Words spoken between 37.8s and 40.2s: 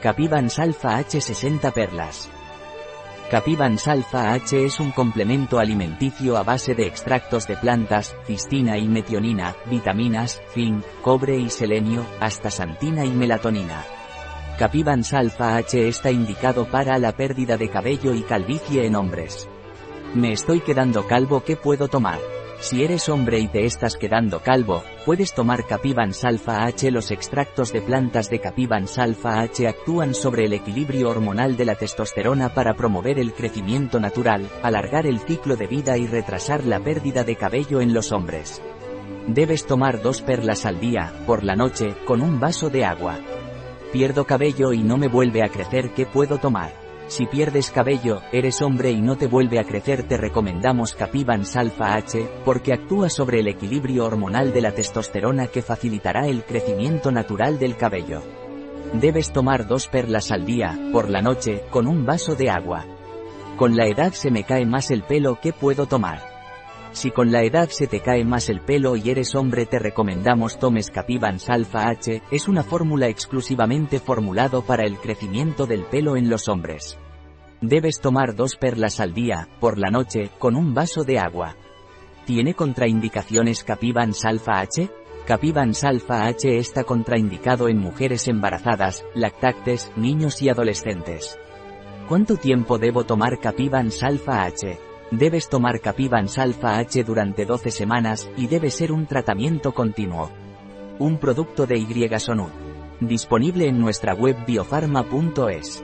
en los hombres. Debes tomar